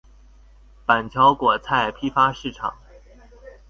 [0.83, 2.73] 板橋果菜批發市場